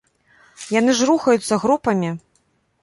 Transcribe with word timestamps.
Яны 0.79 0.91
ж 1.01 1.11
рухаюцца 1.11 1.61
групамі. 1.67 2.09